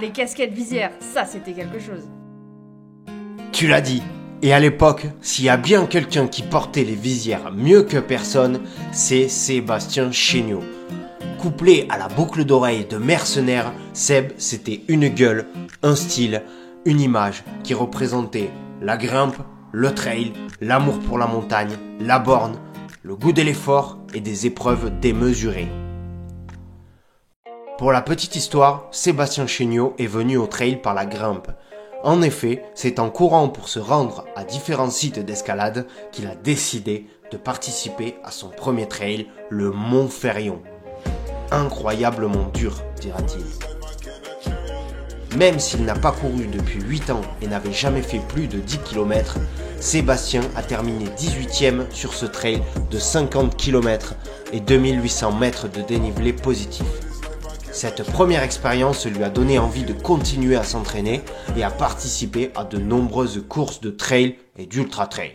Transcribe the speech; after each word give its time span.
Les 0.00 0.10
casquettes 0.10 0.52
visières, 0.52 0.92
ça 1.00 1.24
c'était 1.24 1.52
quelque 1.52 1.78
chose. 1.78 2.08
Tu 3.52 3.66
l'as 3.66 3.80
dit. 3.80 4.02
Et 4.42 4.52
à 4.52 4.60
l'époque, 4.60 5.06
s'il 5.22 5.46
y 5.46 5.48
a 5.48 5.56
bien 5.56 5.86
quelqu'un 5.86 6.26
qui 6.26 6.42
portait 6.42 6.84
les 6.84 6.94
visières 6.94 7.50
mieux 7.52 7.82
que 7.82 7.96
personne, 7.96 8.60
c'est 8.92 9.28
Sébastien 9.28 10.12
Chéniaud. 10.12 10.62
Couplé 11.40 11.86
à 11.88 11.96
la 11.96 12.08
boucle 12.08 12.44
d'oreille 12.44 12.84
de 12.84 12.98
mercenaire, 12.98 13.72
Seb, 13.94 14.32
c'était 14.36 14.82
une 14.88 15.08
gueule, 15.08 15.46
un 15.82 15.96
style, 15.96 16.42
une 16.84 17.00
image 17.00 17.44
qui 17.64 17.72
représentait 17.72 18.50
la 18.82 18.98
grimpe, 18.98 19.36
le 19.72 19.94
trail, 19.94 20.34
l'amour 20.60 20.98
pour 21.00 21.16
la 21.16 21.26
montagne, 21.26 21.76
la 22.00 22.18
borne, 22.18 22.58
le 23.02 23.16
goût 23.16 23.32
de 23.32 23.42
l'effort 23.42 23.98
et 24.12 24.20
des 24.20 24.44
épreuves 24.46 25.00
démesurées. 25.00 25.68
Pour 27.78 27.92
la 27.92 28.00
petite 28.00 28.36
histoire, 28.36 28.88
Sébastien 28.90 29.46
Chéniaud 29.46 29.94
est 29.98 30.06
venu 30.06 30.38
au 30.38 30.46
trail 30.46 30.76
par 30.76 30.94
la 30.94 31.04
grimpe. 31.04 31.50
En 32.02 32.22
effet, 32.22 32.62
c'est 32.74 32.98
en 32.98 33.10
courant 33.10 33.50
pour 33.50 33.68
se 33.68 33.78
rendre 33.78 34.24
à 34.34 34.44
différents 34.44 34.88
sites 34.88 35.18
d'escalade 35.18 35.86
qu'il 36.10 36.26
a 36.26 36.34
décidé 36.34 37.06
de 37.30 37.36
participer 37.36 38.16
à 38.24 38.30
son 38.30 38.48
premier 38.48 38.88
trail, 38.88 39.26
le 39.50 39.72
Mont 39.72 40.08
Ferrion. 40.08 40.62
Incroyablement 41.50 42.48
dur, 42.54 42.82
dira-t-il. 42.98 43.44
Même 45.36 45.58
s'il 45.58 45.84
n'a 45.84 45.94
pas 45.94 46.12
couru 46.12 46.46
depuis 46.46 46.80
8 46.80 47.10
ans 47.10 47.20
et 47.42 47.46
n'avait 47.46 47.74
jamais 47.74 48.00
fait 48.00 48.22
plus 48.26 48.48
de 48.48 48.56
10 48.56 48.78
km, 48.78 49.36
Sébastien 49.80 50.40
a 50.56 50.62
terminé 50.62 51.04
18ème 51.18 51.90
sur 51.90 52.14
ce 52.14 52.24
trail 52.24 52.62
de 52.90 52.98
50 52.98 53.54
km 53.54 54.14
et 54.54 54.60
2800 54.60 55.32
mètres 55.32 55.68
de 55.68 55.82
dénivelé 55.82 56.32
positif. 56.32 56.86
Cette 57.76 58.04
première 58.04 58.42
expérience 58.42 59.04
lui 59.04 59.22
a 59.22 59.28
donné 59.28 59.58
envie 59.58 59.82
de 59.82 59.92
continuer 59.92 60.56
à 60.56 60.62
s'entraîner 60.64 61.20
et 61.58 61.62
à 61.62 61.68
participer 61.70 62.50
à 62.54 62.64
de 62.64 62.78
nombreuses 62.78 63.44
courses 63.50 63.82
de 63.82 63.90
trail 63.90 64.36
et 64.56 64.64
d'ultra 64.64 65.06
trail. 65.06 65.32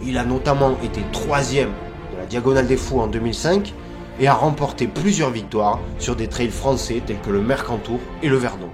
Il 0.00 0.16
a 0.16 0.24
notamment 0.24 0.76
été 0.84 1.00
troisième 1.10 1.72
de 2.12 2.18
la 2.18 2.26
Diagonale 2.26 2.68
des 2.68 2.76
Fous 2.76 3.00
en 3.00 3.08
2005 3.08 3.74
et 4.20 4.28
a 4.28 4.32
remporté 4.32 4.86
plusieurs 4.86 5.30
victoires 5.30 5.80
sur 5.98 6.14
des 6.14 6.28
trails 6.28 6.52
français 6.52 7.02
tels 7.04 7.20
que 7.20 7.30
le 7.30 7.40
Mercantour 7.40 7.98
et 8.22 8.28
le 8.28 8.36
Verdon. 8.36 8.70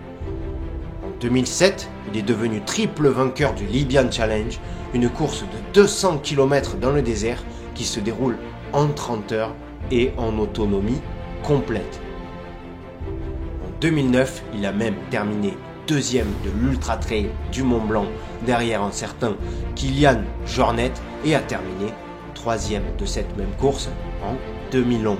En 1.03 1.19
2007, 1.19 1.89
il 2.13 2.19
est 2.19 2.23
devenu 2.23 2.61
triple 2.61 3.09
vainqueur 3.09 3.55
du 3.55 3.65
Libyan 3.65 4.11
Challenge, 4.11 4.61
une 4.93 5.09
course 5.09 5.45
de 5.45 5.73
200 5.81 6.19
km 6.19 6.77
dans 6.77 6.91
le 6.91 7.01
désert 7.01 7.43
qui 7.75 7.85
se 7.85 8.01
déroule 8.01 8.37
en 8.75 8.89
30 8.89 9.33
heures 9.33 9.55
et 9.91 10.13
en 10.19 10.39
autonomie 10.39 11.01
complète. 11.43 12.03
2009, 13.81 14.43
il 14.55 14.67
a 14.67 14.73
même 14.73 14.97
terminé 15.11 15.57
deuxième 15.87 16.29
de 16.45 16.51
l'Ultra 16.51 16.99
Trail 16.99 17.31
du 17.51 17.63
Mont 17.63 17.85
Blanc 17.85 18.07
derrière 18.45 18.83
un 18.83 18.93
certain 18.93 19.37
Kylian 19.75 20.21
Jornet 20.47 20.93
et 21.25 21.35
a 21.35 21.41
terminé 21.41 21.93
troisième 22.35 22.85
de 22.99 23.07
cette 23.07 23.37
même 23.39 23.53
course 23.59 23.89
en 24.23 24.35
2011. 24.71 25.17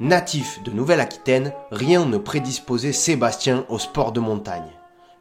Natif 0.00 0.62
de 0.64 0.70
Nouvelle-Aquitaine, 0.70 1.52
rien 1.70 2.04
ne 2.04 2.18
prédisposait 2.18 2.92
Sébastien 2.92 3.64
au 3.70 3.78
sport 3.78 4.12
de 4.12 4.20
montagne. 4.20 4.70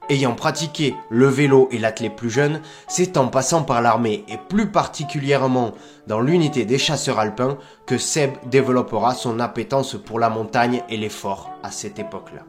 Ayant 0.10 0.36
pratiqué 0.36 0.96
le 1.10 1.28
vélo 1.28 1.70
et 1.72 1.80
l'athlète 1.80 2.16
plus 2.16 2.30
jeune, 2.30 2.62
c'est 2.88 3.16
en 3.16 3.28
passant 3.28 3.64
par 3.64 3.82
l'armée 3.82 4.26
et 4.28 4.38
plus 4.50 4.70
particulièrement 4.70 5.72
dans 6.08 6.20
l'unité 6.20 6.66
des 6.66 6.78
chasseurs 6.78 7.20
alpins 7.20 7.58
que 7.86 7.98
Seb 7.98 8.32
développera 8.50 9.16
son 9.16 9.40
appétence 9.40 9.96
pour 9.96 10.20
la 10.20 10.30
montagne 10.30 10.84
et 10.90 10.98
l'effort 10.98 11.52
à 11.64 11.72
cette 11.72 12.00
époque-là. 12.00 12.42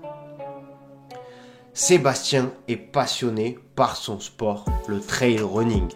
Sébastien 1.74 2.50
est 2.66 2.76
passionné 2.76 3.58
par 3.76 3.96
son 3.96 4.18
sport, 4.18 4.64
le 4.88 5.00
trail 5.00 5.38
running. 5.40 5.88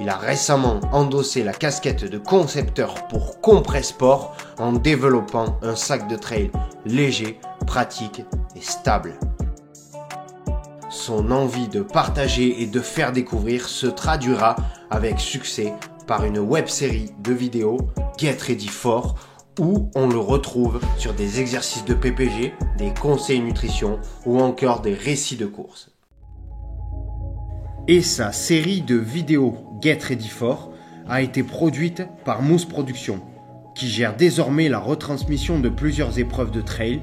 Il 0.00 0.08
a 0.08 0.16
récemment 0.16 0.80
endossé 0.92 1.44
la 1.44 1.52
casquette 1.52 2.04
de 2.04 2.18
concepteur 2.18 3.06
pour 3.08 3.40
Compressport 3.40 4.34
en 4.58 4.72
développant 4.72 5.58
un 5.62 5.76
sac 5.76 6.08
de 6.08 6.16
trail 6.16 6.50
léger, 6.84 7.38
pratique 7.66 8.22
et 8.56 8.60
stable. 8.60 9.18
Son 10.94 11.32
envie 11.32 11.66
de 11.66 11.82
partager 11.82 12.62
et 12.62 12.66
de 12.66 12.78
faire 12.78 13.10
découvrir 13.10 13.68
se 13.68 13.88
traduira 13.88 14.54
avec 14.90 15.18
succès 15.18 15.72
par 16.06 16.24
une 16.24 16.38
web 16.38 16.68
série 16.68 17.10
de 17.18 17.32
vidéos 17.32 17.78
Get 18.16 18.36
Ready 18.40 18.68
For 18.68 19.16
où 19.58 19.90
on 19.96 20.08
le 20.08 20.18
retrouve 20.18 20.80
sur 20.96 21.12
des 21.12 21.40
exercices 21.40 21.84
de 21.84 21.94
PPG, 21.94 22.54
des 22.78 22.94
conseils 22.94 23.40
nutrition 23.40 23.98
ou 24.24 24.38
encore 24.40 24.82
des 24.82 24.94
récits 24.94 25.36
de 25.36 25.46
course. 25.46 25.90
Et 27.88 28.00
sa 28.00 28.30
série 28.30 28.80
de 28.80 28.96
vidéos 28.96 29.56
Get 29.82 29.98
Ready 30.00 30.28
For 30.28 30.70
a 31.08 31.22
été 31.22 31.42
produite 31.42 32.04
par 32.24 32.40
Mousse 32.40 32.66
Productions, 32.66 33.20
qui 33.74 33.88
gère 33.88 34.16
désormais 34.16 34.68
la 34.68 34.78
retransmission 34.78 35.58
de 35.58 35.68
plusieurs 35.68 36.20
épreuves 36.20 36.52
de 36.52 36.60
trail, 36.60 37.02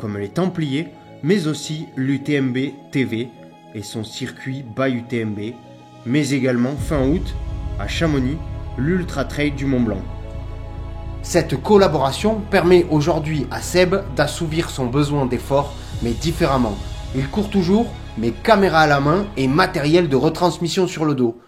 comme 0.00 0.18
les 0.18 0.28
Templiers, 0.28 0.88
mais 1.22 1.46
aussi 1.46 1.86
l'UTMB 1.96 2.56
TV 2.90 3.28
et 3.74 3.82
son 3.82 4.04
circuit 4.04 4.64
by 4.76 4.90
UTMB, 4.90 5.54
mais 6.06 6.30
également 6.30 6.74
fin 6.76 7.06
août, 7.06 7.34
à 7.78 7.86
Chamonix, 7.88 8.38
l'Ultra 8.76 9.24
Trail 9.24 9.52
du 9.52 9.66
Mont 9.66 9.80
Blanc. 9.80 10.02
Cette 11.22 11.60
collaboration 11.62 12.40
permet 12.50 12.86
aujourd'hui 12.90 13.46
à 13.50 13.60
Seb 13.60 13.96
d'assouvir 14.16 14.70
son 14.70 14.86
besoin 14.86 15.26
d'effort, 15.26 15.74
mais 16.02 16.12
différemment. 16.12 16.76
Il 17.14 17.28
court 17.28 17.50
toujours, 17.50 17.86
mais 18.16 18.30
caméra 18.30 18.80
à 18.80 18.86
la 18.86 19.00
main 19.00 19.26
et 19.36 19.48
matériel 19.48 20.08
de 20.08 20.16
retransmission 20.16 20.86
sur 20.86 21.04
le 21.04 21.14
dos, 21.14 21.38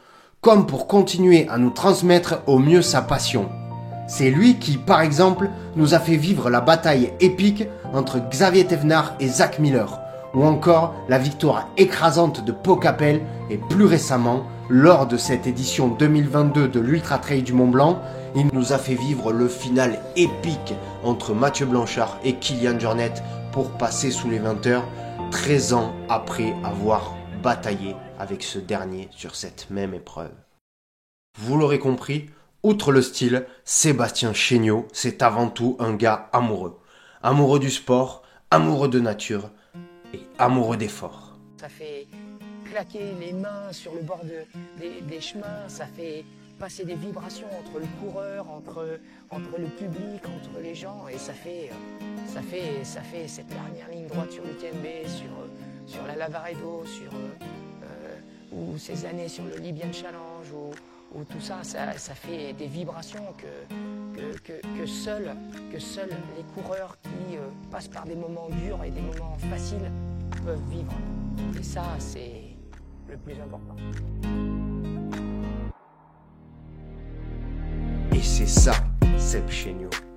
comme 0.40 0.66
pour 0.66 0.86
continuer 0.86 1.48
à 1.48 1.58
nous 1.58 1.70
transmettre 1.70 2.42
au 2.46 2.58
mieux 2.58 2.82
sa 2.82 3.02
passion. 3.02 3.48
C'est 4.08 4.30
lui 4.30 4.56
qui, 4.56 4.76
par 4.76 5.02
exemple, 5.02 5.50
nous 5.76 5.94
a 5.94 5.98
fait 5.98 6.16
vivre 6.16 6.50
la 6.50 6.60
bataille 6.60 7.12
épique 7.20 7.64
entre 7.92 8.18
Xavier 8.18 8.64
Thévenard 8.66 9.14
et 9.20 9.28
Zach 9.28 9.58
Miller, 9.58 10.00
ou 10.34 10.44
encore 10.44 10.94
la 11.08 11.18
victoire 11.18 11.68
écrasante 11.76 12.44
de 12.44 12.52
Pocapel 12.52 13.22
et 13.50 13.58
plus 13.58 13.84
récemment, 13.84 14.44
lors 14.68 15.06
de 15.06 15.16
cette 15.16 15.46
édition 15.46 15.88
2022 15.88 16.68
de 16.68 16.80
l'Ultra 16.80 17.18
Trail 17.18 17.42
du 17.42 17.52
Mont 17.52 17.68
Blanc, 17.68 18.00
il 18.36 18.46
nous 18.52 18.72
a 18.72 18.78
fait 18.78 18.94
vivre 18.94 19.32
le 19.32 19.48
final 19.48 19.98
épique 20.14 20.74
entre 21.02 21.34
Mathieu 21.34 21.66
Blanchard 21.66 22.18
et 22.24 22.34
Kylian 22.34 22.78
Jornet 22.78 23.14
pour 23.50 23.72
passer 23.72 24.12
sous 24.12 24.30
les 24.30 24.38
20 24.38 24.66
heures, 24.68 24.88
13 25.32 25.72
ans 25.72 25.92
après 26.08 26.54
avoir 26.62 27.14
bataillé 27.42 27.96
avec 28.18 28.42
ce 28.42 28.58
dernier 28.58 29.08
sur 29.10 29.34
cette 29.34 29.68
même 29.70 29.94
épreuve. 29.94 30.30
Vous 31.38 31.56
l'aurez 31.56 31.78
compris, 31.78 32.30
outre 32.62 32.92
le 32.92 33.02
style, 33.02 33.46
Sébastien 33.64 34.32
Chéniaud, 34.32 34.86
c'est 34.92 35.22
avant 35.22 35.48
tout 35.48 35.76
un 35.78 35.94
gars 35.94 36.28
amoureux. 36.32 36.78
Amoureux 37.22 37.58
du 37.58 37.70
sport, 37.70 38.22
amoureux 38.50 38.88
de 38.88 39.00
nature 39.00 39.50
et 40.12 40.20
amoureux 40.38 40.76
d'effort. 40.76 41.38
Ça 41.58 41.68
fait 41.68 42.06
claquer 42.70 43.14
les 43.20 43.32
mains 43.32 43.72
sur 43.72 43.94
le 43.94 44.02
bord 44.02 44.20
des, 44.78 45.20
chemins, 45.20 45.68
ça 45.68 45.86
fait 45.86 46.24
passer 46.58 46.84
des 46.84 46.94
vibrations 46.94 47.48
entre 47.58 47.80
le 47.80 47.86
coureur, 48.00 48.46
entre, 48.50 48.98
le 49.58 49.66
public, 49.66 50.22
entre 50.24 50.60
les 50.62 50.74
gens, 50.74 51.08
et 51.08 51.18
ça 51.18 51.32
fait, 51.32 51.70
ça 52.26 52.42
fait, 52.42 53.28
cette 53.28 53.48
dernière 53.48 53.88
ligne 53.90 54.06
droite 54.06 54.32
sur 54.32 54.44
le 54.44 54.50
TNB, 54.50 55.08
sur, 55.08 55.92
sur 55.94 56.06
la 56.06 56.16
Lavaredo, 56.16 56.84
sur 56.84 57.12
euh, 57.12 58.16
ou 58.52 58.78
ces 58.78 59.04
années 59.06 59.28
sur 59.28 59.44
le 59.44 59.56
Libyan 59.56 59.92
Challenge, 59.92 60.74
tout 61.28 61.40
ça, 61.40 61.62
ça, 61.62 62.14
fait 62.14 62.52
des 62.52 62.66
vibrations 62.66 63.34
que, 63.36 64.38
que, 64.38 64.52
que, 64.78 64.86
seuls, 64.86 65.34
que 65.72 65.76
les 66.36 66.44
coureurs 66.54 66.96
qui 67.02 67.36
euh, 67.36 67.48
passent 67.70 67.88
par 67.88 68.04
des 68.04 68.14
moments 68.14 68.48
durs 68.50 68.82
et 68.84 68.90
des 68.90 69.00
moments 69.00 69.36
faciles 69.50 69.90
peuvent 70.44 70.62
vivre. 70.70 70.92
Et 71.58 71.62
ça, 71.62 71.84
c'est 71.98 72.56
le 73.08 73.16
plus 73.16 73.40
important. 73.40 73.76
Et 78.12 78.22
c'est 78.22 78.46
ça, 78.46 78.74
Seb 79.18 79.48
Chéniaud. 79.48 80.09